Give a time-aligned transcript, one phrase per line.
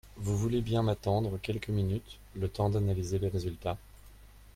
[0.17, 3.77] Vous voulez bien m’attendre quelques minutes, le temps d’analyser les résultats.